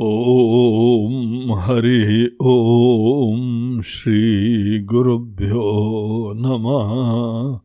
[0.00, 5.62] ॐ हरिः ॐ श्रीगुरुभ्यो
[6.36, 7.60] नमः।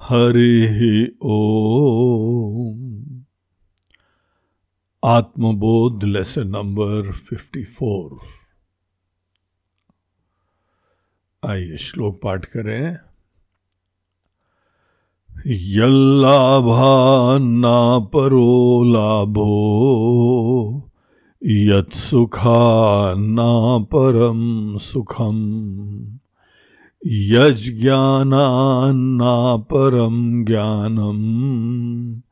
[0.00, 2.74] हरिः ॐ
[5.04, 8.18] आत्मबोध लेसन नंबर 54
[11.44, 12.96] आइए श्लोक पाठ करें।
[15.46, 19.50] यल्लाभा ना परो लाभो।
[21.46, 26.18] यत्सुखा ना परम सुखम।
[27.06, 32.22] यज्ञाना परम ज्ञानम।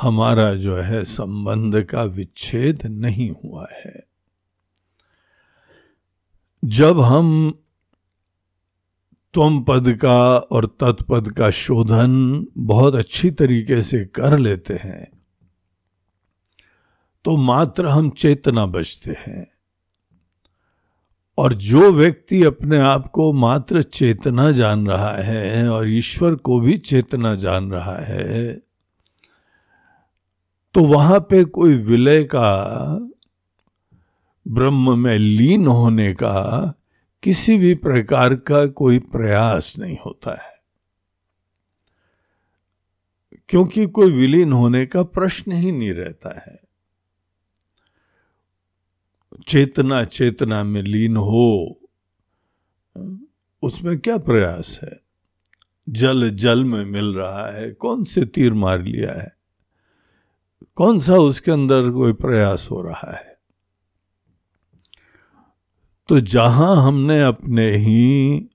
[0.00, 4.06] हमारा जो है संबंध का विच्छेद नहीं हुआ है।
[6.64, 7.58] जब हम
[9.34, 15.10] त्वम पद का और तत्पद का शोधन बहुत अच्छी तरीके से कर लेते हैं
[17.24, 19.46] तो मात्र हम चेतना बचते हैं।
[21.40, 26.78] और जो व्यक्ति अपने आप को मात्र चेतना जान रहा है और ईश्वर को भी
[26.78, 28.54] चेतना जान रहा है
[30.74, 32.64] तो वहाँ पे कोई विलय का,
[34.48, 36.74] ब्रह्म में लीन होने का
[37.22, 40.60] किसी भी प्रकार का कोई प्रयास नहीं होता है।
[43.48, 46.59] क्योंकि कोई विलीन होने का प्रश्न ही नहीं रहता है।
[49.48, 51.80] चेतना चेतना में लीन हो,
[53.62, 55.00] उसमें क्या प्रयास है?
[55.88, 59.36] जल जल में मिल रहा है, कौन से तीर मार लिया है?
[60.74, 63.38] कौन सा उसके अंदर कोई प्रयास हो रहा है?
[66.08, 68.48] तो जहाँ हमने अपने ही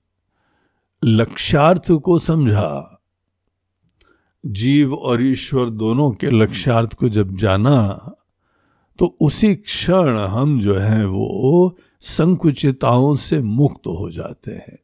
[1.04, 3.00] लक्ष्यार्थ को समझा,
[4.46, 7.98] जीव और ईश्वर दोनों के लक्ष्यार्थ को जब जाना
[8.98, 14.78] तो उसी क्षण हम जो है वो संकुचिताओं से मुक्त हो जाते हैं।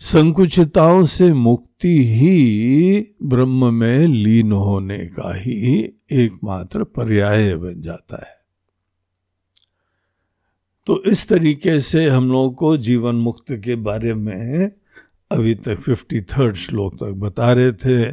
[0.00, 8.36] संकुचिताओं से मुक्ति ही ब्रह्म में लीन होने का ही एकमात्र पर्याय बन जाता है।
[10.86, 14.70] तो इस तरीके से हम लोगों को जीवन मुक्त के बारे में
[15.30, 18.04] अभी तक फिफ्टी थर्ड श्लोक तक बता रहे थे।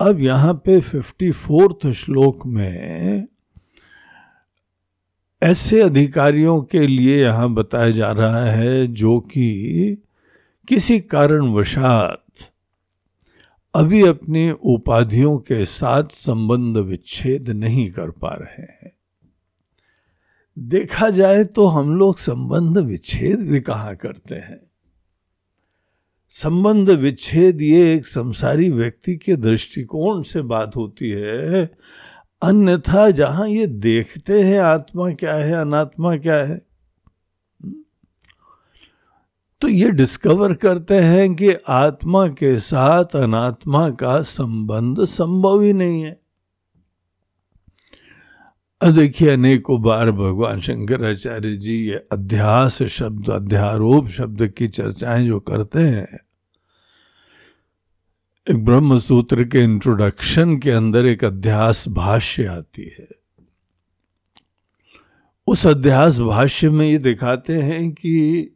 [0.00, 3.26] अब यहाँ पे फिफ्टी फोर्थ श्लोक में
[5.42, 9.98] ऐसे अधिकारियों के लिए यहाँ बताया जा रहा है जो कि
[10.68, 12.24] किसी कारणवशात
[13.74, 18.92] अभी अपनी उपाधियों के साथ संबंध विच्छेद नहीं कर पा रहे हैं।
[20.58, 24.60] देखा जाए तो हम लोग संबंध विच्छेद भी कहा करते हैं?
[26.28, 31.70] संबंध विच्छेद ये एक संसारी व्यक्ति के दृष्टिकोण से बात होती है
[32.46, 36.60] अन्यथा जहाँ ये देखते हैं आत्मा क्या है, अनात्मा क्या है।
[39.60, 46.02] तो ये डिस्कवर करते हैं कि आत्मा के साथ अनात्मा का संबंध संभव ही नहीं
[46.02, 46.20] है।
[48.80, 55.80] देखिए, अनेकों बार भगवान शंकराचार्य जी ये अध्यास शब्द, अध्यारोप शब्द की चर्चाएँ जो करते
[55.80, 56.25] हैं
[58.50, 63.08] एक ब्रह्म सूत्र के इंट्रोडक्शन के अंदर एक अध्यास भाष्य आती है।
[65.46, 68.48] उस अध्यास भाष्य में ये दिखाते हैं कि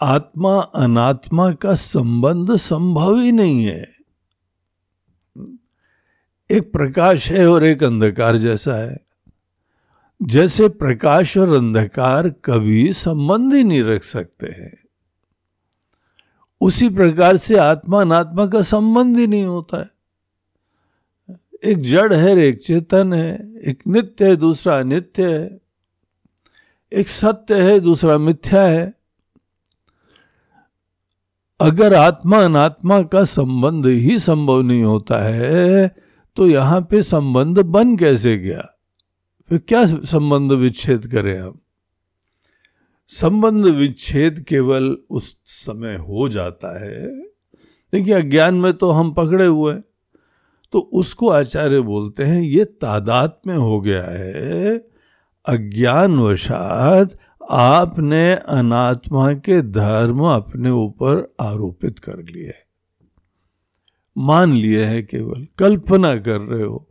[0.00, 3.94] आत्मा अनात्मा का संबंध संभव ही नहीं है।
[6.50, 9.04] एक प्रकाश है और एक अंधकार जैसा है।
[10.22, 14.87] जैसे प्रकाश और अंधकार कभी संबंध ही नहीं रख सकते हैं।
[16.60, 19.90] उसी प्रकार से आत्मा अनात्मा का संबंध ही नहीं होता है।
[21.64, 23.32] एक जड़ है, एक चेतन है,
[23.62, 25.58] एक नित्य है, दूसरा अनित्य है,
[26.92, 28.92] एक सत्य है, दूसरा मिथ्या है।
[31.60, 35.88] अगर आत्मा अनात्मा का संबंध ही संभव नहीं होता है
[36.36, 38.62] तो यहाँ पे संबंध बन कैसे गया?
[39.48, 41.58] फिर क्या संबंध विच्छेद करें हम?
[43.10, 47.20] संबंध विच्छेद केवल उस समय हो जाता है।
[47.92, 49.84] देखिए, अज्ञान में तो हम पकड़े हुए हैं।
[50.72, 54.78] तो उसको आचार्य बोलते हैं, ये तादाद में हो गया है
[55.46, 57.18] अज्ञान वशात
[57.50, 62.54] आपने अनात्मा के धर्म अपने ऊपर आरोपित कर लिए
[64.18, 66.88] मान लिए हैं केवल, कल्पना कर रहे हो।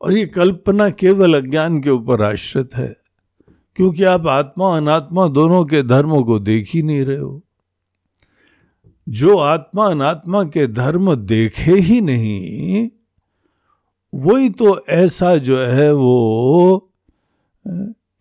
[0.00, 3.03] और ये कल्पना केवल अज्ञान के ऊपर आश्रित है।
[3.76, 7.42] क्योंकि आप आत्मा, अनात्मा दोनों के धर्मों को देख ही नहीं रहे हो।
[9.08, 12.90] जो आत्मा, अनात्मा के धर्म देखे ही नहीं,
[14.14, 16.90] वही तो ऐसा जो है वो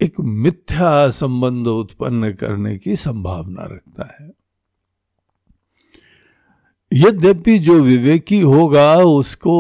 [0.01, 4.33] एक मिथ्या संबंध उत्पन्न करने की संभावना रखता है।
[6.94, 9.53] यद्यपि जो विवेकी होगा, उसको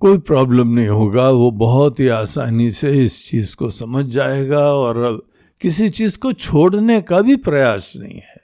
[0.00, 4.96] कोई प्रॉब्लम नहीं होगा, वो बहुत ही आसानी से इस चीज़ को समझ जाएगा और
[4.98, 5.26] अब
[5.60, 8.38] किसी चीज़ को छोड़ने का भी प्रयास नहीं है।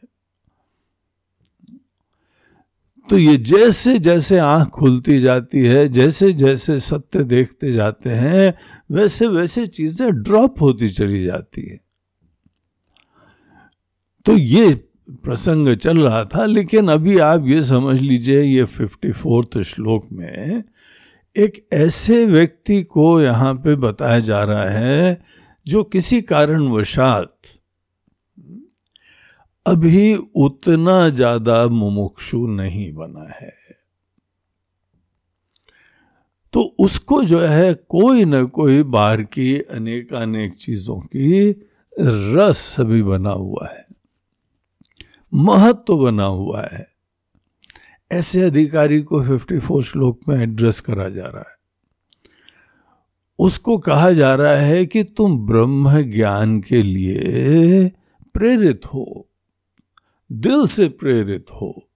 [3.09, 8.55] तो ये जैसे जैसे आँख खुलती जाती है, जैसे जैसे सत्य देखते जाते हैं,
[8.91, 11.81] वैसे वैसे चीज़ें ड्रॉप होती चली जाती है।
[14.27, 14.75] तो ये
[15.25, 20.65] प्रसंग चल रहा था, लेकिन अभी आप ये समझ लीजिए, ये फिफ्टी फोर्थ श्लोक में
[21.37, 25.21] एक ऐसे व्यक्ति को यहाँ पे बताया जा रहा है
[25.67, 27.35] जो किसी कारणवशात
[29.67, 33.55] अभी उतना ज़्यादा मुमुक्षु नहीं बना है।
[36.55, 41.51] तो उसको जो है कोई न कोई बाहर की अनेक अनेक चीज़ों की
[42.35, 43.85] रस भी बना हुआ है,
[45.33, 46.87] महत्व तो बना हुआ है।
[48.11, 51.55] ऐसे अधिकारी को 54 श्लोक में एड्रेस करा जा रहा है।
[53.39, 57.89] उसको कहा जा रहा है कि तुम ब्रह्म ज्ञान के लिए
[58.35, 59.29] प्रेरित हो,
[60.33, 61.89] दिल से प्रेरित हो,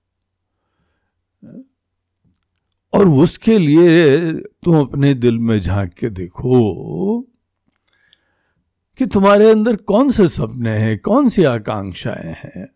[2.92, 7.20] और उसके लिए तुम अपने दिल में झाँक के देखो
[8.98, 12.66] कि तुम्हारे अंदर कौन से सपने हैं, कौन सी आकांक्षाएँ हैं।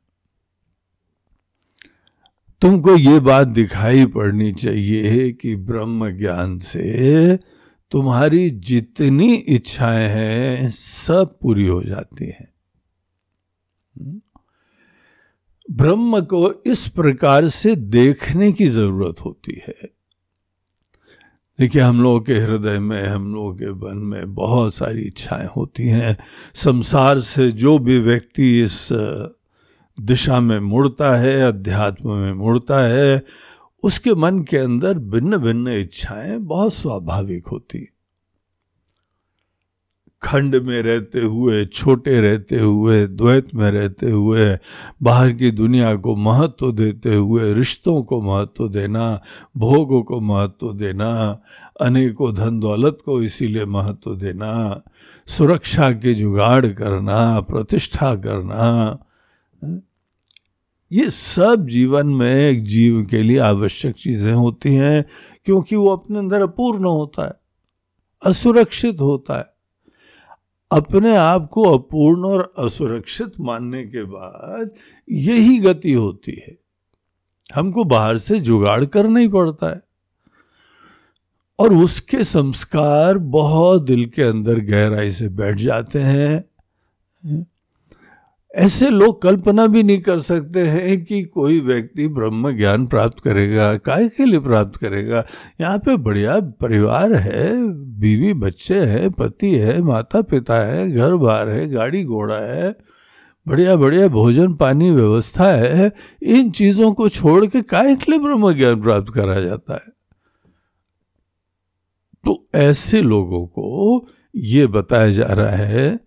[2.61, 7.37] तुमको ये बात दिखाई पड़नी चाहिए कि ब्रह्म ज्ञान से
[7.91, 12.55] तुम्हारी जितनी इच्छाएँ हैं, सब पूरी हो जाती हैं।
[15.71, 19.75] ब्रह्म को इस प्रकार से देखने की ज़रूरत होती है।
[21.59, 25.87] देखिए, हम लोगों के हृदय में, हम लोगों के मन में बहुत सारी इच्छाएँ होती
[25.87, 26.17] हैं।
[26.55, 28.89] संसार से जो भी व्यक्ति इस
[30.00, 33.24] दिशा में मुड़ता है, अध्यात्म में मुड़ता है,
[33.82, 37.89] उसके मन के अंदर भिन्न भिन्न इच्छाएँ बहुत स्वाभाविक होती।
[40.22, 44.58] खंड में रहते हुए, छोटे रहते हुए, द्वैत में रहते हुए,
[45.03, 49.20] बाहर की दुनिया को महत्व देते हुए, रिश्तों को महत्व देना,
[49.56, 51.43] भोगों को महत्व देना,
[51.81, 54.82] अनेकों धन दौलत को इसीलिए महत्व देना,
[55.27, 58.98] सुरक्षा के जुगाड़ करना, प्रतिष्ठा करना
[60.94, 65.05] ये सब जीवन में एक जीव के लिए आवश्यक चीज़ें होती हैं,
[65.44, 67.32] क्योंकि वो अपने अंदर अपूर्ण होता है,
[68.27, 69.55] असुरक्षित होता है।
[70.70, 74.70] अपने आप को अपूर्ण और असुरक्षित मानने के बाद
[75.10, 76.58] यही गति होती है।
[77.55, 79.82] हमको बाहर से जुगाड़ करना ही पड़ता है।
[81.58, 86.44] और उसके संस्कार बहुत दिल के अंदर गहराई से बैठ जाते हैं।
[88.55, 93.77] ऐसे लोग कल्पना भी नहीं कर सकते हैं कि कोई व्यक्ति ब्रह्म ज्ञान प्राप्त करेगा,
[93.77, 95.25] काय के लिए प्राप्त करेगा।
[95.61, 97.53] यहाँ पे बढ़िया परिवार है,
[98.01, 102.75] बीवी बच्चे हैं, पति है माता पिता है घर बार है गाड़ी घोड़ा है
[103.46, 105.91] बढ़िया बढ़िया भोजन पानी व्यवस्था है।
[106.23, 109.93] इन चीज़ों को छोड़ के काय के लिए ब्रह्म ज्ञान प्राप्त करा जाता है?
[112.25, 114.06] तो ऐसे लोगों को
[114.37, 116.01] ये बताया जा रहा है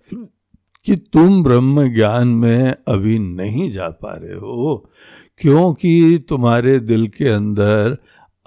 [0.87, 4.89] कि तुम ब्रह्म ज्ञान में अभी नहीं जा पा रहे हो,
[5.37, 7.97] क्योंकि तुम्हारे दिल के अंदर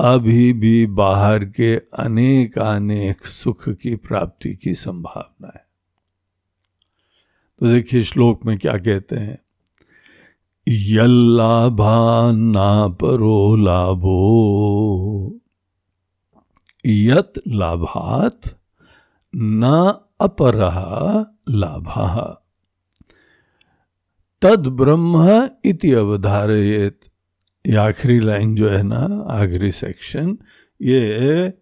[0.01, 5.67] अभी भी बाहर के अनेक अनेक सुख की प्राप्ति की संभावना है।
[7.61, 9.39] तो देखिए श्लोक में क्या कहते हैं?
[10.69, 14.21] यल्लाभा ना परो लाभो।
[16.87, 18.41] यत लाभात
[19.37, 20.75] न अपरह
[21.49, 22.37] लाभ।
[24.43, 27.01] तद ब्रह्म इति अवधारयेत।
[27.67, 30.39] ये आखिरी लाइन जो है ना, आखिरी सेक्शन
[30.83, 31.53] ये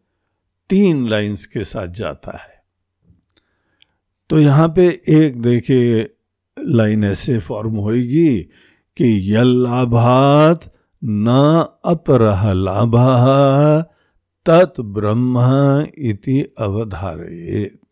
[0.68, 2.64] तीन लाइंस के साथ जाता है।
[4.30, 6.14] तो यहाँ पे एक देखिए
[6.58, 8.38] लाइन ऐसे फॉर्म होगी
[8.96, 10.72] कि यल्लाभात
[11.04, 11.28] न
[11.84, 12.92] अपरह लाभ,
[14.46, 15.38] तत् ब्रह्म
[15.98, 17.88] इति अवधारयेत।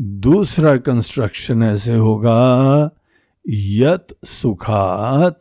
[0.00, 2.90] दूसरा कंस्ट्रक्शन ऐसे होगा,
[3.48, 5.40] यत सुखात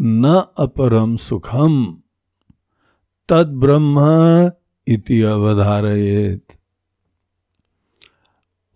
[0.00, 2.02] न अपरम सुखम,
[3.28, 4.00] तद ब्रह्म
[4.86, 6.46] इति अवधारयेत।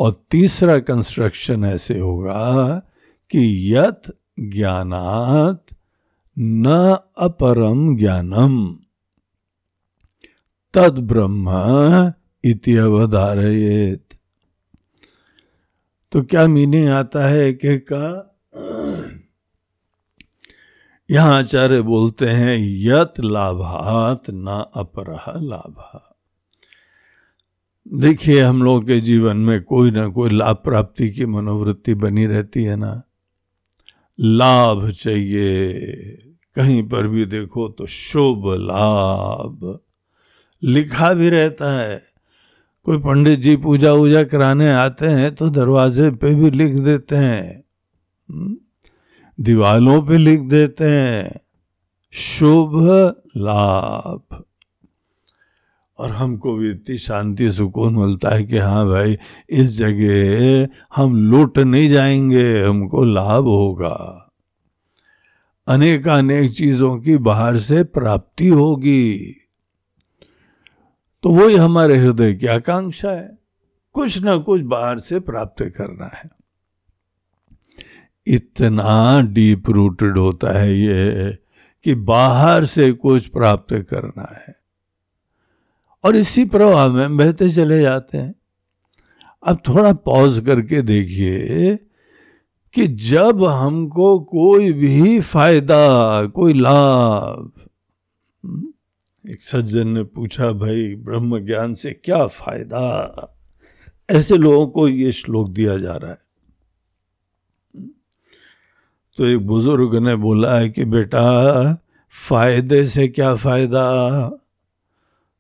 [0.01, 2.79] और तीसरा कंस्ट्रक्शन ऐसे होगा
[3.31, 4.03] कि यत
[4.41, 5.67] ज्ञानात
[6.39, 8.77] न अपरम ज्ञानम,
[10.75, 11.49] तद ब्रह्म
[12.45, 14.14] इति अवधारयेत।
[16.15, 18.37] तो क्या मीनिंग आता है एक एक का
[21.11, 26.01] यहाँ आचार्य बोलते हैं, यत लाभात न अपरह लाभ।
[28.01, 32.65] देखिए, हम लोग के जीवन में कोई ना कोई लाभ प्राप्ति की मनोवृत्ति बनी रहती
[32.65, 33.03] है ना।
[34.21, 35.73] लाभ चाहिए,
[36.55, 39.81] कहीं पर भी देखो तो शुभ लाभ।
[40.63, 42.14] लिखा भी रहता है
[42.85, 47.65] कोई पंडित जी पूजा वूजा कराने आते हैं तो दरवाजे पे भी लिख देते हैं।
[48.31, 48.57] हम्म?
[49.41, 51.41] दीवालों पे लिख देते हैं।
[52.13, 52.73] शुभ
[53.37, 54.45] लाभ।
[55.99, 59.17] और हमको भी इतनी शांति, सुकून मिलता है कि हाँ भाई,
[59.51, 64.31] इस जगह हम लूट नहीं जाएँगे, हमको लाभ होगा।
[65.69, 69.37] अनेक अनेक चीज़ों की बाहर से प्राप्ति होगी।
[71.25, 73.39] तो वही हमारे हृदय की आकांक्षा है।
[73.93, 76.31] कुछ ना कुछ बाहर से प्राप्त करना है।
[78.27, 81.39] इतना डीप रूटेड होता है ये
[81.85, 84.57] कि बाहर से कुछ प्राप्त करना है।
[86.05, 88.35] और इसी प्रवाह में बहते चले जाते हैं।
[89.47, 91.77] अब थोड़ा पॉज करके देखिए
[92.75, 97.53] कि जब हमको कोई भी फ़ायदा, कोई लाभ
[99.31, 103.37] एक सज्जन ने पूछा, भाई ब्रह्म ज्ञान से क्या फ़ायदा?
[104.11, 106.19] ऐसे लोगों को ये श्लोक दिया जा रहा है।
[109.17, 111.75] तो एक बुज़ुर्ग ने बोला है कि, बेटा,
[112.29, 114.21] फ़ायदे से क्या फ़ायदा?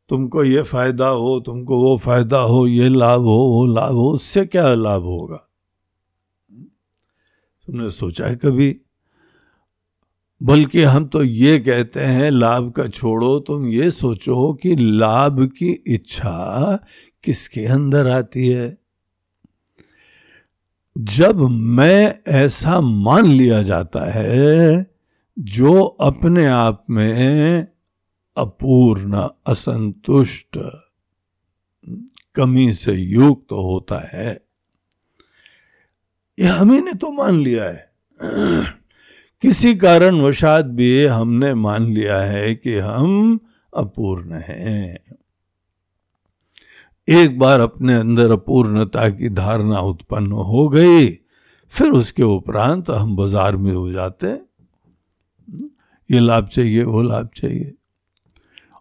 [0.09, 4.47] तुमको ये फ़ायदा हो, तुमको वो फ़ायदा हो, ये लाभ हो, वो लाभ हो, उससे
[4.47, 5.49] क्या लाभ होगा?
[7.67, 8.81] तुमने सोचा है कभी?
[10.45, 15.71] बल्कि हम तो ये कहते हैं, लाभ का छोड़ो, तुम ये सोचो कि लाभ की
[15.87, 16.79] इच्छा
[17.25, 18.79] किसके अंदर आती है?
[20.99, 24.87] जब मैं ऐसा मान लिया जाता है,
[25.39, 27.67] जो अपने आप में
[28.37, 30.59] अपूर्ण, असंतुष्ट,
[32.35, 34.41] कमी से युक्त तो होता है,
[36.39, 37.95] यह हमें ने तो मान लिया है।
[39.45, 43.41] किसी कारण वशात भी हमने मान लिया है कि हम
[43.73, 44.99] अपूर्ण हैं।
[47.09, 51.09] एक बार अपने अंदर अपूर्णता की धारणा उत्पन्न हो गई,
[51.69, 54.27] फिर उसके उपरांत हम बाज़ार में हो जाते
[56.11, 57.73] ये लाभ चाहिए, वो लाभ चाहिए।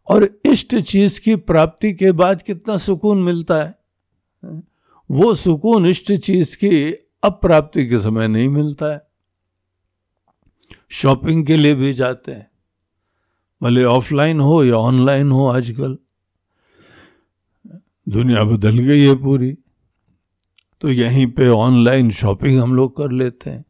[0.07, 3.75] और इष्ट चीज़ की प्राप्ति के बाद कितना सुकून मिलता है?
[5.11, 6.91] वो सुकून इष्ट चीज़ की
[7.23, 9.12] अप्राप्ति के समय नहीं मिलता है।
[10.89, 12.51] शॉपिंग के लिए भी जाते हैं।
[13.61, 15.97] भले ऑफलाइन हो या ऑनलाइन हो आजकल,
[18.09, 19.57] दुनिया बदल गई है पूरी।
[20.81, 23.65] तो यहीं पे ऑनलाइन शॉपिंग हम लोग कर लेते हैं।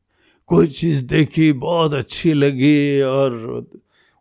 [0.47, 3.65] कोई चीज़ देखी, बहुत अच्छी लगी और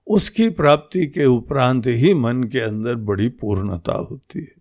[0.06, 4.52] उसकी प्राप्ति के उपरांत ही मन के अंदर बड़ी पूर्णता होती है।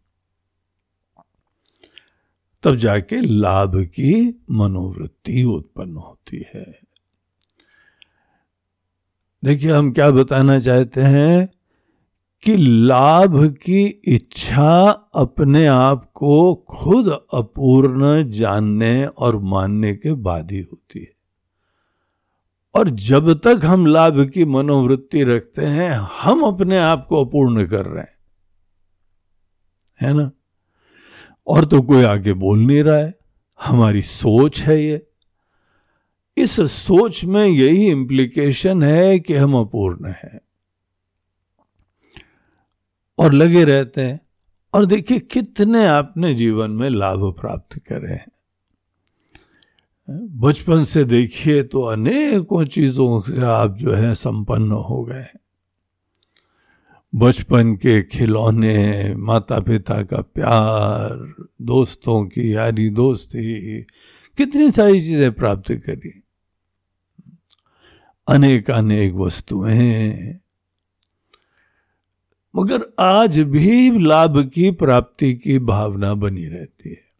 [2.63, 6.90] तब जाके लाभ की मनोवृत्ति उत्पन्न होती है।
[9.45, 11.49] देखिए, हम क्या बताना चाहते हैं
[12.43, 20.59] कि लाभ की इच्छा अपने आप को खुद अपूर्ण जानने और मानने के बाद ही
[20.59, 21.11] होती है।
[22.75, 27.85] और जब तक हम लाभ की मनोवृत्ति रखते हैं, हम अपने आप को अपूर्ण कर
[27.85, 28.17] रहे हैं।
[30.01, 30.31] है ना?
[31.47, 33.19] और तो कोई आगे बोल नहीं रहा है।
[33.65, 35.10] हमारी सोच है ये।
[36.37, 40.41] इस सोच में यही इंप्लीकेशन है कि हम अपूर्ण हैं।
[43.17, 44.21] और लगे रहते हैं।
[44.73, 48.31] और देखिए, कितने आपने जीवन में लाभ प्राप्त करे हैं।
[50.39, 55.25] बचपन से देखिए तो अनेकों चीज़ों से आप जो है संपन्न हो गए
[57.15, 63.81] बचपन के खिलौने माता पिता का प्यार, दोस्तों की, यारी दोस्ती,
[64.37, 66.20] कितनी सारी चीज़ें प्राप्त करी।
[68.27, 70.39] अनेक अनेक वस्तुएँ।
[72.55, 77.11] मगर आज भी लाभ की प्राप्ति की भावना बनी रहती है।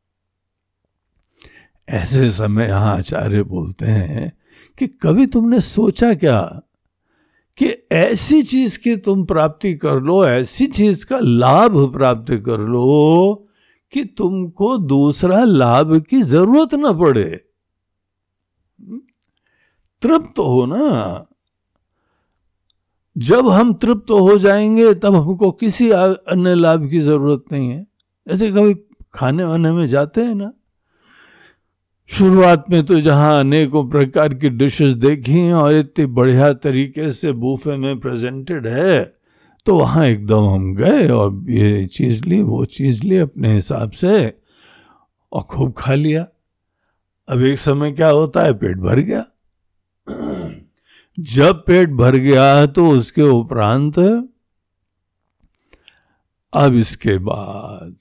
[1.89, 4.34] ऐसे समय यहाँ आचार्य बोलते हैं
[4.77, 6.62] कि कभी तुमने सोचा क्या
[7.58, 13.48] कि ऐसी चीज़ की तुम प्राप्ति कर लो, ऐसी चीज़ का लाभ प्राप्त कर लो
[13.91, 17.46] कि तुमको दूसरा लाभ की ज़रूरत ना पड़े।
[20.01, 21.25] तृप्त हो ना?
[23.15, 27.86] जब हम तृप्त हो जाएँगे, तब हमको किसी अन्य लाभ की ज़रूरत नहीं है।
[28.27, 28.74] जैसे कभी
[29.13, 30.51] खाने वाने में जाते हैं ना,
[32.10, 37.31] शुरुआत में तो जहाँ अनेकों प्रकार की डिशेस देखी हैं और इतनी बढ़िया तरीके से
[37.34, 39.03] बूफे में प्रेजेंटेड है
[39.65, 44.34] तो वहाँ एकदम हम गए और ये चीज़ ली, वो चीज़ ली अपने हिसाब से
[45.31, 46.25] और खूब खा लिया।
[47.29, 49.25] अब एक समय क्या होता है, पेट भर गया।
[51.19, 53.99] जब पेट भर गया तो उसके उपरांत,
[56.53, 57.95] अब इसके बाद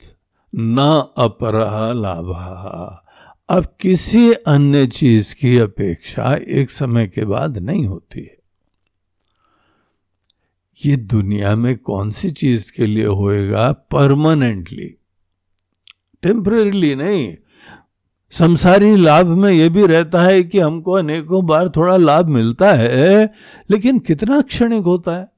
[0.54, 3.04] न अपरा लाभा।
[3.48, 8.36] अब किसी अन्य चीज़ की अपेक्षा एक समय के बाद नहीं होती है।
[10.86, 13.72] ये दुनिया में कौन सी चीज़ के लिए होएगा?
[13.72, 14.94] परमानेंटली
[16.22, 17.36] टेम्परेली नहीं।
[18.32, 23.32] संसारी लाभ में यह भी रहता है कि हमको अनेकों बार थोड़ा लाभ मिलता है,
[23.70, 25.28] लेकिन कितना क्षणिक होता है?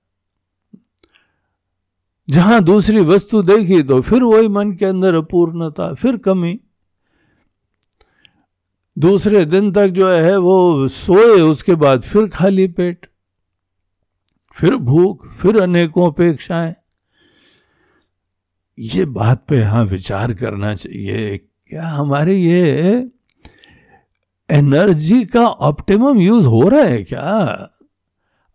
[2.29, 6.59] जहाँ दूसरी वस्तु देखी तो फिर वही मन के अंदर अपूर्णता, फिर कमी।
[8.97, 13.07] दूसरे दिन तक जो है वो सोए, उसके बाद फिर खाली पेट,
[14.55, 16.75] फिर भूख, फिर अनेकों अपेक्षाएँ।
[18.79, 21.37] ये बात पे यहाँ विचार करना चाहिए
[21.73, 23.09] क्या हमारे ये
[24.51, 27.31] एनर्जी का ऑप्टिमम यूज़ हो रहा है क्या?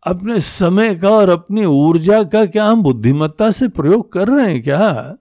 [0.03, 4.63] अपने समय का और अपनी ऊर्जा का क्या हम बुद्धिमत्ता से प्रयोग कर रहे हैं
[4.63, 5.15] क्या?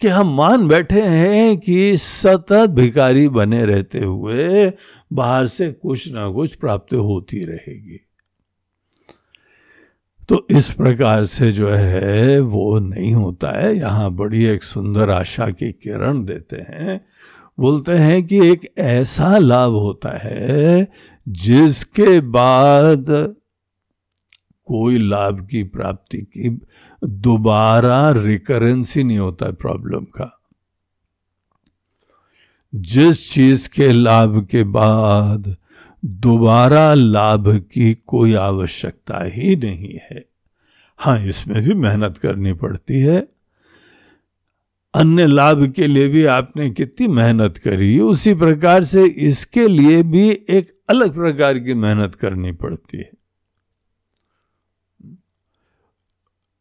[0.00, 4.72] कि हम मान बैठे हैं कि सतत भिकारी बने रहते हुए
[5.12, 8.00] बाहर से कुछ ना कुछ प्राप्त होती रहेगी।
[10.28, 15.50] तो इस प्रकार से जो है वो नहीं होता है। यहाँ बड़ी एक सुंदर आशा
[15.50, 17.04] की किरण देते हैं।
[17.58, 20.92] बोलते हैं कि एक ऐसा लाभ होता है
[21.28, 23.04] जिसके बाद
[24.64, 26.60] कोई लाभ की प्राप्ति की
[27.04, 30.40] दोबारा रिकरेंस ही नहीं होता प्रॉब्लम का।
[32.74, 35.56] जिस चीज़ के लाभ के बाद
[36.04, 40.26] दोबारा लाभ की कोई आवश्यकता ही नहीं है।
[40.98, 43.28] हाँ इसमें भी मेहनत करनी पड़ती है।
[44.96, 50.30] अन्य लाभ के लिए भी आपने कितनी मेहनत करी। उसी प्रकार से इसके लिए भी
[50.30, 53.10] एक अलग प्रकार की मेहनत करनी पड़ती है।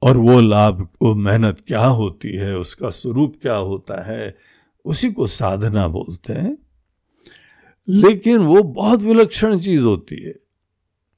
[0.02, 4.38] और वो लाभ, वो मेहनत क्या होती है, उसका स्वरूप क्या होता है,
[4.86, 6.58] उसी को साधना बोलते हैं।
[7.90, 10.32] लेकिन वो बहुत विलक्षण चीज़ होती है।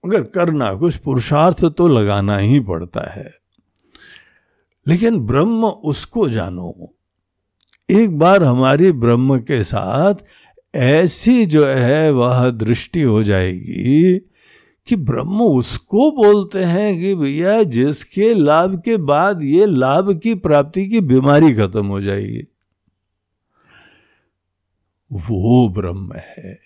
[0.05, 3.35] अगर करना, कुछ पुरुषार्थ तो लगाना ही पड़ता है।
[4.87, 6.93] लेकिन ब्रह्म उसको जानो।
[7.89, 10.15] एक बार हमारी ब्रह्म के साथ
[10.75, 14.17] ऐसी जो है वह दृष्टि हो जाएगी
[14.87, 20.87] कि ब्रह्म उसको बोलते हैं कि भैया जिसके लाभ के बाद ये लाभ की प्राप्ति
[20.87, 22.41] की बीमारी खत्म हो जाएगी।
[25.13, 26.59] वो ब्रह्म है।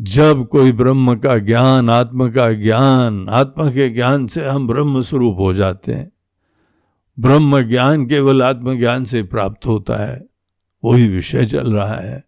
[0.00, 5.36] जब कोई ब्रह्म का ज्ञान, आत्मा का ज्ञान, आत्मा के ज्ञान से हम ब्रह्म स्वरूप
[5.38, 6.12] हो जाते हैं।
[7.20, 10.31] ब्रह्म ज्ञान केवल आत्मज्ञान से प्राप्त होता है।
[10.84, 12.24] वही विषय चल रहा है।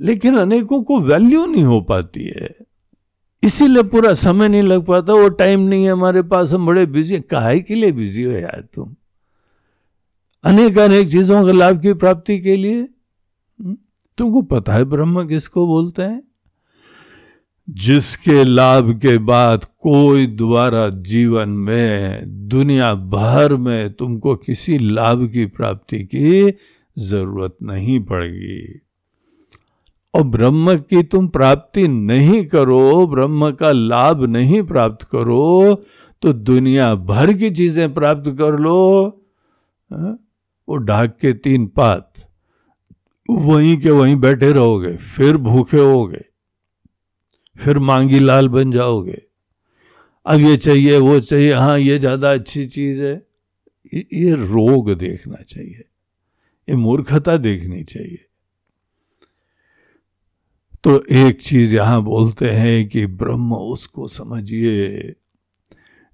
[0.00, 2.56] लेकिन अनेकों को वैल्यू नहीं हो पाती है।
[3.42, 7.20] इसीलिए पूरा समय नहीं लग पाता, वो टाइम नहीं है हमारे पास, हम बड़े बिज़ी
[7.20, 8.94] काहे के लिए बिज़ी हो यार तुम?
[10.44, 13.76] अनेक अनेक चीज़ों के लाभ की प्राप्ति के लिए। हम्म?
[14.18, 16.22] तुमको पता है ब्रह्म किसको बोलते हैं?
[17.70, 25.46] जिसके लाभ के बाद कोई दोबारा जीवन में, दुनिया भर में तुमको किसी लाभ की
[25.46, 26.54] प्राप्ति की
[27.02, 28.80] ज़रूरत नहीं पड़ेगी।
[30.14, 35.74] और ब्रह्म की तुम प्राप्ति नहीं करो, ब्रह्म का लाभ नहीं प्राप्त करो
[36.22, 39.06] तो दुनिया भर की चीज़ें प्राप्त कर लो।
[39.90, 40.18] हाँ?
[40.68, 42.12] वो ढाक के तीन पात,
[43.28, 46.24] वहीं के वहीं बैठे रहोगे, फिर भूखे होगे,
[47.58, 49.20] फिर मांगी लाल बन जाओगे।
[50.26, 53.14] अब ये चाहिए, वो चाहिए हाँ ये ज़्यादा अच्छी चीज़ है।
[53.92, 55.84] ये रोग देखना चाहिए।
[56.70, 58.24] ये मूर्खता देखनी चाहिए।
[60.84, 65.14] तो एक चीज़ यहाँ बोलते हैं कि ब्रह्म उसको समझिए,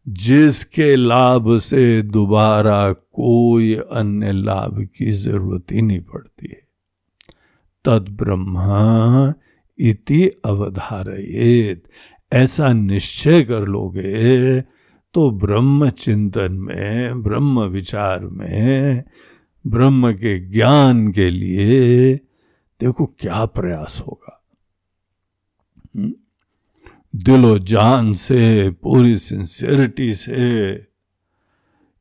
[0.07, 6.64] जिसके लाभ से दोबारा कोई अन्य लाभ की ज़रूरत ही नहीं पड़ती। है
[7.85, 9.35] तद ब्रह्मा
[9.79, 11.83] इति अवधारयेत।
[12.33, 14.61] ऐसा निश्चय कर लोगे
[15.14, 19.05] तो ब्रह्म चिंतन में, ब्रह्म विचार में
[19.66, 22.14] ब्रह्म के ज्ञान के लिए
[22.81, 24.42] देखो क्या प्रयास होगा
[25.96, 26.12] हम्म?
[27.24, 30.72] दिलो जान से, पूरी सिंसियरिटी से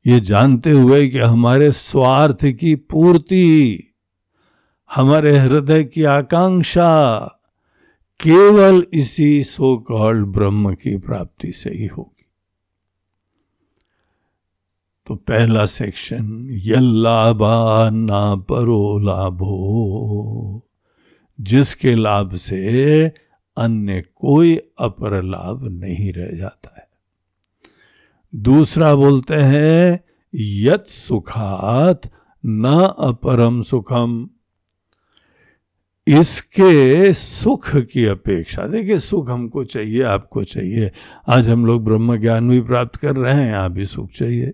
[0.05, 3.93] ये जानते हुए कि हमारे स्वार्थ की पूर्ति,
[4.95, 6.91] हमारे हृदय की आकांक्षा
[8.19, 12.14] केवल इसी सो कॉल्ड ब्रह्म की प्राप्ति से ही होगी
[15.07, 20.61] तो पहला सेक्शन यल्लाभा ना परो लाभो
[21.41, 23.07] जिसके लाभ से
[23.57, 26.87] अन्य कोई अपर लाभ नहीं रह जाता है।
[28.35, 29.99] दूसरा बोलते हैं,
[30.35, 32.01] यत सुखात
[32.45, 34.29] न अपरम सुखम।
[36.07, 40.91] इसके सुख की अपेक्षा, देखिए सुख हमको चाहिए, आपको चाहिए।
[41.29, 44.53] आज हम लोग ब्रह्म ज्ञान भी प्राप्त कर रहे हैं यहाँ भी सुख चाहिए।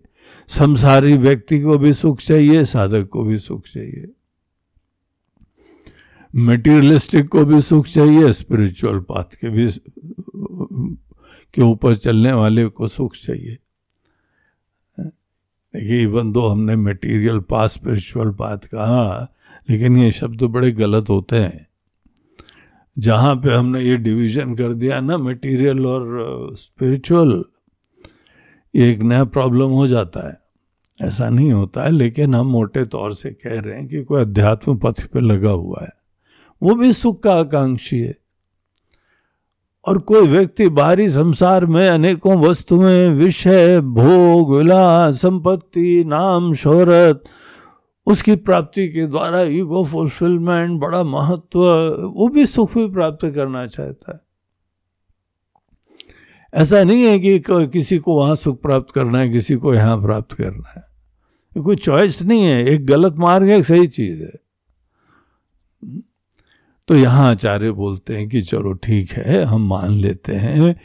[0.50, 4.12] संसारी व्यक्ति को भी सुख चाहिए, साधक को भी सुख चाहिए।
[6.36, 9.68] मटेरियलिस्टिक को भी सुख चाहिए स्पिरिचुअल पाथ के भी,
[11.54, 13.58] के ऊपर चलने वाले को सुख चाहिए।
[15.74, 19.28] देखिए इवन दो हमने मटेरियल पाथ स्पिरिचुअल पाथ कहा,
[19.70, 21.68] लेकिन ये शब्द बड़े गलत होते हैं।
[22.98, 27.44] जहाँ पे हमने ये डिवीज़न कर दिया ना मटेरियल और स्पिरिचुअल
[28.76, 30.38] एक नया प्रॉब्लम हो जाता है।
[31.02, 34.78] ऐसा नहीं होता है, लेकिन हम मोटे तौर से कह रहे हैं कि कोई अध्यात्म
[34.78, 35.90] पथ पे लगा हुआ है।
[36.64, 38.18] वो भी सुख का आकांक्षी है।
[39.88, 47.24] और कोई व्यक्ति बाहरी संसार में अनेकों वस्तुएँ, विषय, भोग, विलास, संपत्ति, नाम, शोहरत,
[48.06, 51.60] उसकी प्राप्ति के द्वारा ईगो फुलफिलमेंट बड़ा महत्व,
[52.16, 54.31] वो भी सुख भी प्राप्त करना चाहता है।
[56.54, 60.34] ऐसा नहीं है कि किसी को वहाँ सुख प्राप्त करना है, किसी को यहाँ प्राप्त
[60.34, 60.82] करना है।
[61.52, 64.40] ये कोई चॉइस नहीं है, एक गलत मार्ग है, एक सही चीज़ है।
[66.88, 70.76] तो यहाँ आचार्य बोलते हैं कि चलो ठीक है, हम मान लेते हैं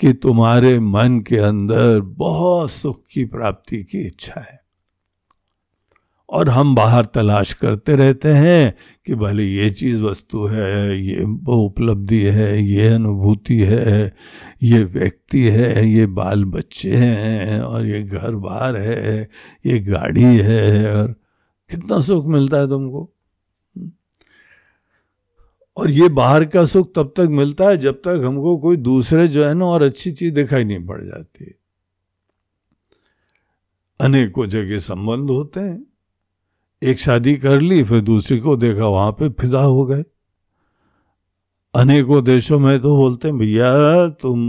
[0.00, 4.55] कि तुम्हारे मन के अंदर बहुत सुख की प्राप्ति की इच्छा है।
[6.30, 8.74] और हम बाहर तलाश करते रहते हैं
[9.06, 14.16] कि भले ये चीज़ वस्तु है, ये वो उपलब्धि है, ये अनुभूति है,
[14.62, 19.28] ये व्यक्ति है, ये बाल बच्चे हैं और ये घर बार है,
[19.66, 21.14] ये गाड़ी है और
[21.70, 23.12] कितना सुख मिलता है तुमको।
[25.76, 29.44] और ये बाहर का सुख तब तक मिलता है जब तक हमको कोई दूसरे जो
[29.44, 31.54] है ना और अच्छी चीज़ दिखाई नहीं पड़ जाती।
[34.00, 35.95] अनेकों जगह संबंध होते हैं।
[36.82, 40.04] एक शादी कर ली, फिर दूसरी को देखा, वहाँ पे फिदा हो गए।
[41.74, 44.40] अनेकों देशों में तो बोलते हैं, भैया, तुम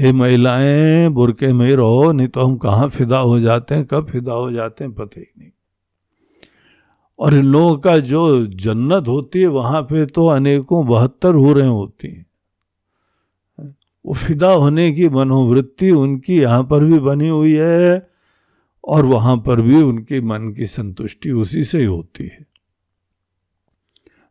[0.00, 4.32] हे महिलाएँ, बुरके में रहो, नहीं तो हम कहाँ फिदा हो जाते हैं, कब फिदा
[4.32, 5.50] हो जाते हैं, पता ही नहीं।
[7.18, 11.68] और इन लोगों का जो जन्नत होती है, वहाँ पे तो अनेकों बहत्तर हो रहे
[11.68, 12.26] होती हैं।
[14.06, 18.09] वो फिदा होने की मनोवृत्ति उनकी यहाँ पर भी बनी हुई है
[18.84, 22.46] और वहाँ पर भी उनके मन की संतुष्टि उसी से ही होती है।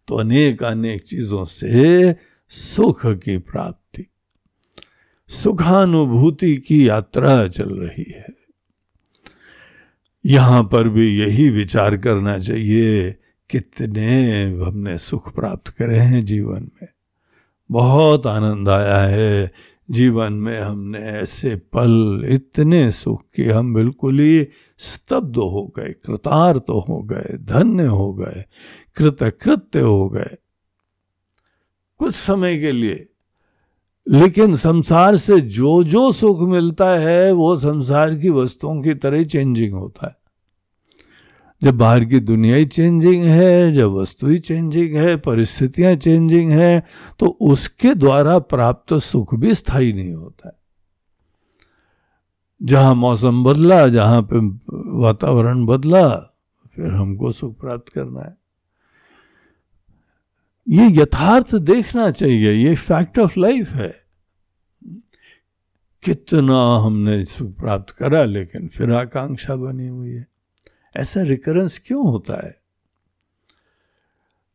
[0.07, 2.15] तो अनेक अनेक चीज़ों से
[2.49, 4.05] सुख की प्राप्ति,
[5.27, 8.27] सुखानुभूति की यात्रा चल रही है।
[10.25, 13.11] यहाँ पर भी यही विचार करना चाहिए,
[13.49, 16.87] कितने हमने सुख प्राप्त करे हैं जीवन में।
[17.71, 19.51] बहुत आनंद आया है
[19.91, 24.47] जीवन में हमने ऐसे पल इतने सुख कि, हम बिल्कुल ही
[24.77, 28.45] स्तब्ध हो गए, कृतार्थ तो हो गए, धन्य हो गए,
[28.95, 30.35] कृतकृत्य हो गए।
[31.97, 33.09] कुछ समय के लिए।
[34.09, 39.73] लेकिन संसार से जो जो सुख मिलता है, वो संसार की वस्तुओं की तरह चेंजिंग
[39.73, 40.18] होता है।
[41.61, 46.83] जब बाहर की दुनिया ही चेंजिंग है, जब वस्तु ही चेंजिंग है, परिस्थितियाँ चेंजिंग है
[47.19, 50.57] तो उसके द्वारा प्राप्त सुख भी स्थायी नहीं होता है।
[52.63, 54.39] जहाँ मौसम बदला, जहाँ पे
[54.99, 56.07] वातावरण बदला,
[56.75, 58.37] फिर हमको सुख प्राप्त करना है।
[60.67, 64.03] ये यथार्थ देखना चाहिए, ये फैक्ट ऑफ़ लाइफ है।
[66.03, 70.27] कितना हमने सुख प्राप्त करा, लेकिन फिर आकांक्षा बनी हुई है।
[70.95, 72.55] ऐसा रिकरेंस क्यों होता है?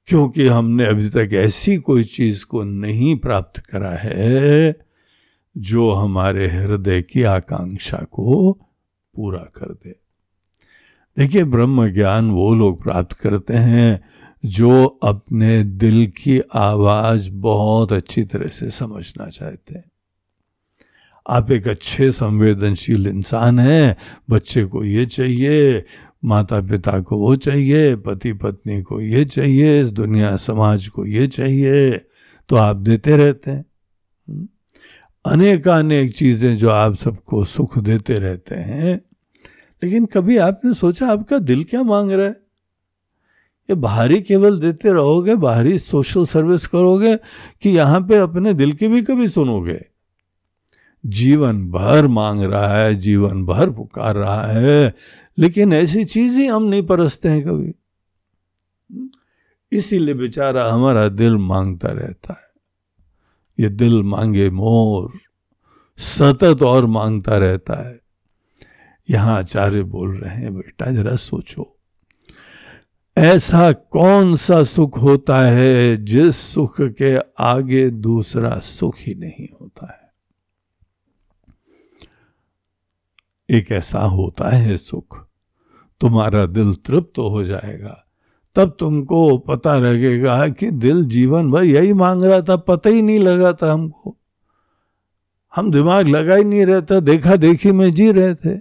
[0.07, 4.77] क्योंकि हमने अभी तक ऐसी कोई चीज़ को नहीं प्राप्त करा है
[5.57, 8.53] जो हमारे हृदय की आकांक्षा को
[9.15, 9.97] पूरा कर दे।
[11.19, 14.05] देखिए, ब्रह्म ज्ञान वो लोग प्राप्त करते हैं
[14.45, 19.85] जो अपने दिल की आवाज़ बहुत अच्छी तरह से समझना चाहते हैं।
[21.29, 23.97] आप एक अच्छे संवेदनशील इंसान हैं,
[24.31, 25.85] बच्चे को ये चाहिए
[26.25, 31.27] माता पिता को वो चाहिए पति पत्नी को ये चाहिए, इस दुनिया, समाज को ये
[31.27, 31.99] चाहिए
[32.51, 33.65] तो आप देते रहते हैं
[34.29, 34.47] हम्म?
[35.25, 38.95] अनेक अनेक चीज़ें जो आप सबको सुख देते रहते हैं,
[39.83, 42.43] लेकिन कभी आपने सोचा आपका दिल क्या मांग रहा है
[43.69, 47.17] ये बाहरी केवल देते रहोगे, बाहरी सोशल सर्विस करोगे,
[47.63, 49.81] कि यहाँ पे अपने दिल की भी कभी सुनोगे
[51.07, 54.95] जीवन भर मांग रहा है, जीवन भर पुकार रहा है,
[55.39, 57.75] लेकिन ऐसी चीज़ ही हम नहीं परसते हैं कभी।
[59.73, 65.13] इसीलिए बेचारा हमारा दिल माँगता रहता है। ये दिल मांगे मोर,
[65.99, 68.01] सतत और माँगता रहता है।
[69.11, 71.77] यहाँ आचार्य बोल रहे हैं, बेटा जरा सोचो,
[73.19, 79.87] ऐसा कौन सा सुख होता है जिस सुख के आगे दूसरा सुख ही नहीं होता
[79.87, 80.04] है?
[83.51, 85.27] एक ऐसा होता है सुख।
[86.01, 88.05] तुम्हारा दिल तृप्त तो हो जाएगा।
[88.55, 93.19] तब तुमको पता लगेगा कि दिल जीवन भर यही मांग रहा था, पता ही नहीं
[93.19, 94.19] लगा था हमको।
[95.57, 98.61] हम दिमाग लगा ही नहीं रहता देखा देखी में जी रहे थे।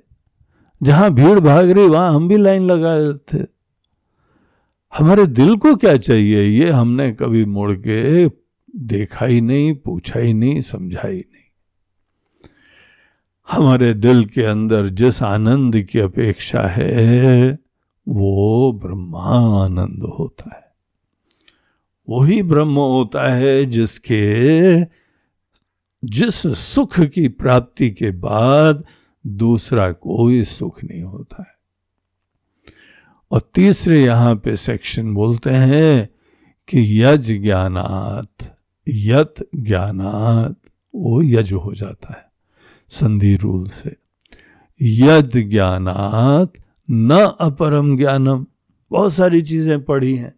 [0.84, 3.48] जहाँ भीड़ भाग रही, वहाँ हम भी लाइन लगा रहे थे।
[4.98, 6.44] हमारे दिल को क्या चाहिए?
[6.44, 8.28] ये हमने कभी मुड़ के
[8.76, 11.43] देखा ही नहीं, पूछा ही नहीं, समझा ही नहीं।
[13.50, 17.60] हमारे दिल के अंदर जिस आनंद की अपेक्षा है,
[18.08, 20.74] वो ब्रह्मानंद होता है।
[22.10, 24.82] वही ब्रह्म होता है जिसके,
[26.08, 28.86] जिस सुख की प्राप्ति के बाद
[29.28, 31.56] दूसरा कोई सुख नहीं होता है।
[33.32, 36.10] और तीसरे यहाँ पे सेक्शन बोलते हैं
[36.68, 40.56] कि यज ज्ञानात यत ज्ञानात,
[40.96, 42.33] वो यज हो जाता है।
[42.94, 43.96] संधि रूल से।
[44.82, 46.54] यद ज्ञानात
[46.92, 48.46] न अपरम ज्ञानम।
[48.92, 50.36] बहुत सारी चीज़ें पढ़ी हैं।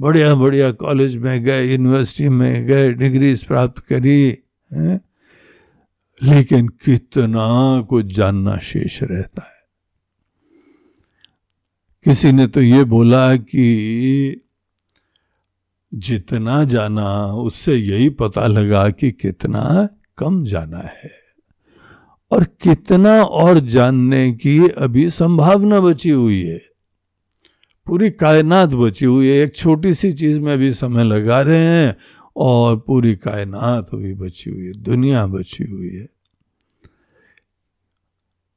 [0.00, 4.38] बढ़िया बढ़िया कॉलेज में गए यूनिवर्सिटी में गए डिग्रीज प्राप्त करी,
[4.72, 5.00] है।
[6.22, 9.54] लेकिन कितना कुछ जानना शेष रहता है।
[12.04, 14.40] किसी ने तो ये बोला कि
[15.94, 21.23] जितना जाना उससे यही पता लगा कि कितना कम जाना है।
[22.34, 26.62] और कितना और जानने की अभी संभावना बची हुई है।
[27.86, 31.96] पूरी कायनात बची हुई है। एक छोटी सी चीज़ में अभी समय लगा रहे हैं
[32.36, 36.08] और पूरी कायनात अभी बची हुई है। दुनिया बची हुई है।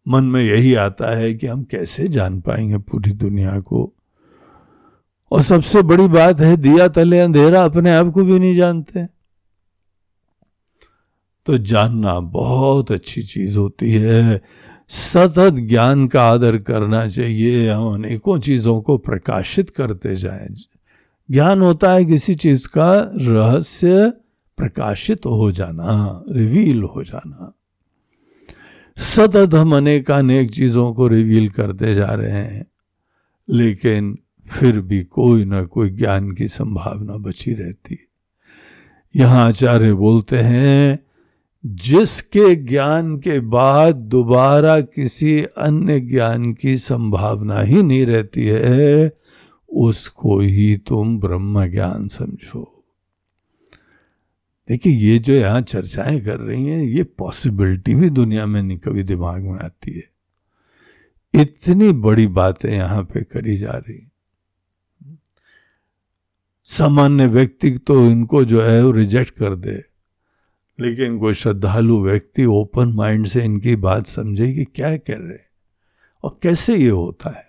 [0.07, 3.93] मन में यही आता है कि हम कैसे जान पाएँगे पूरी दुनिया को।
[5.31, 9.16] और सबसे बड़ी बात है, दिया तले अंधेरा अपने आप को भी नहीं जानते।
[11.47, 14.41] तो जानना बहुत अच्छी चीज़ होती है।
[14.89, 20.55] सतत ज्ञान का आदर करना चाहिए। हम अनेकों चीज़ों को प्रकाशित करते जाएँ।
[21.31, 24.13] ज्ञान होता है किसी चीज़ का रहस्य
[24.57, 27.53] प्रकाशित हो जाना, रिवील हो जाना।
[28.97, 32.65] सतत हम अनेक अनेक चीज़ों को रिवील करते जा रहे हैं,
[33.49, 37.97] लेकिन फिर भी कोई ना कोई ज्ञान की संभावना बची रहती।
[39.15, 41.06] यहाँ आचार्य बोलते हैं
[41.75, 49.11] जिसके ज्ञान के बाद दोबारा किसी अन्य ज्ञान की संभावना ही नहीं रहती है,
[49.69, 52.85] उसको ही तुम ब्रह्म ज्ञान समझो।
[54.69, 59.03] देखिए, ये जो यहाँ चर्चाएँ कर रही हैं, ये पॉसिबिलिटी भी दुनिया में नहीं, कभी
[59.03, 60.17] दिमाग में आती है।
[61.41, 64.07] इतनी बड़ी बातें यहाँ पे करी जा रही
[66.63, 69.83] सामान्य व्यक्ति तो इनको जो है वो रिजेक्ट कर दे।
[70.79, 75.37] लेकिन कोई श्रद्धालु व्यक्ति ओपन माइंड से इनकी बात समझे कि क्या कर रहे
[76.23, 77.47] और कैसे ये होता है।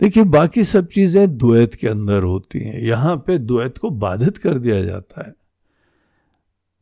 [0.00, 4.58] देखिए, बाकी सब चीज़ें द्वैत के अंदर होती हैं। यहाँ पे द्वैत को बाधित कर
[4.58, 5.34] दिया जाता है।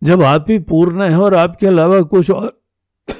[0.04, 2.62] जब आप ही पूर्ण है और आपके अलावा कुछ और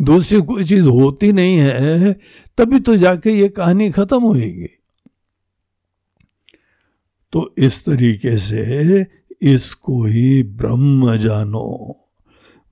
[0.00, 2.12] दूसरी कोई चीज़ होती नहीं है,
[2.58, 4.78] तभी तो जाके ये कहानी खत्म होगी
[7.32, 9.02] तो इस तरीके से
[9.42, 11.96] इसको ही ब्रह्म जानो।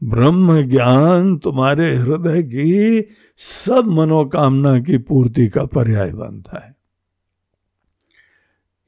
[0.05, 3.05] ब्रह्म ज्ञान तुम्हारे हृदय की
[3.37, 6.77] सब मनोकामना की पूर्ति का पर्याय बनता है।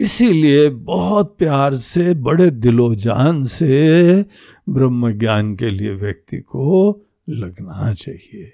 [0.00, 4.22] इसीलिए बहुत प्यार से, बड़े दिलो जान से
[4.68, 8.52] ब्रह्म ज्ञान के लिए व्यक्ति को लगना चाहिए।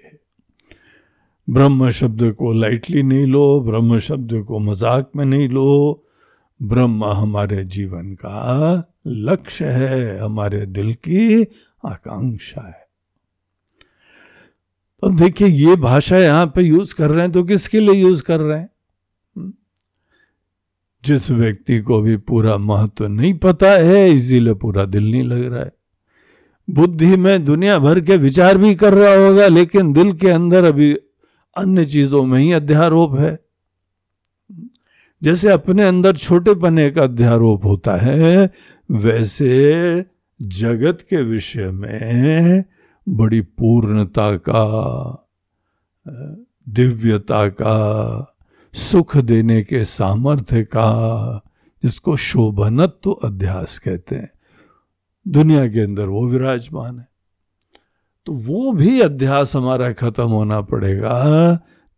[1.50, 6.04] ब्रह्म शब्द को लाइटली नहीं लो, ब्रह्म शब्द को मज़ाक में नहीं लो।
[6.62, 11.42] ब्रह्म हमारे जीवन का लक्ष्य है हमारे दिल की
[11.86, 12.88] आकांक्षा है।
[15.04, 18.40] अब देखिए, ये भाषा यहाँ पे यूज़ कर रहे हैं तो किसके लिए यूज़ कर
[18.40, 18.70] रहे हैं?
[21.04, 25.64] जिस व्यक्ति को भी पूरा महत्व नहीं पता है, इसीलिए पूरा दिल नहीं लग रहा
[25.64, 25.72] है।
[26.70, 30.94] बुद्धि में दुनिया भर के विचार भी कर रहा होगा, लेकिन दिल के अंदर अभी
[31.56, 33.38] अन्य चीज़ों में ही अध्यारोप है।
[35.22, 38.50] जैसे अपने अंदर छोटे पने का अध्यारोप होता है
[38.90, 40.04] वैसे
[40.42, 42.64] जगत के विषय में
[43.08, 45.28] बड़ी पूर्णता का,
[46.68, 48.34] दिव्यता का,
[48.74, 51.40] सुख देने के सामर्थ्य का
[51.82, 54.30] जिसको शोभनत्व तो अध्यास कहते हैं।
[55.28, 57.08] दुनिया के अंदर वो विराजमान है।
[58.26, 61.54] तो वो भी अध्यास हमारा खत्म होना पड़ेगा,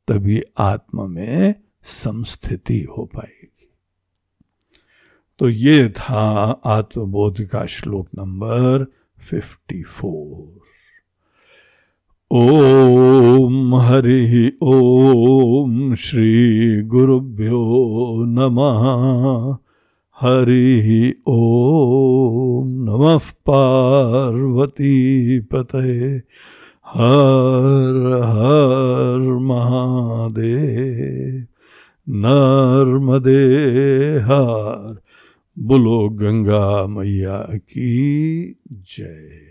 [0.09, 3.39] तभी आत्मा में समस्थिति हो पाएगी।
[5.40, 8.87] तो ये था आत्मबोध का श्लोक नंबर
[9.20, 10.61] फिफ्टी फोर
[12.37, 19.57] ओम हरि ओम श्री गुरुभ्यो नमः।
[20.20, 26.22] हरि ओम नमः पार्वती पते
[26.87, 31.46] हर हर महादेव।
[32.09, 33.48] नर्मदे
[34.18, 35.09] हर
[35.62, 39.49] बोलो गंगा मैया की जय।